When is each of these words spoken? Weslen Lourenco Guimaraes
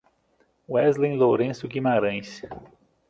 Weslen 0.71 1.13
Lourenco 1.19 1.67
Guimaraes 1.69 2.41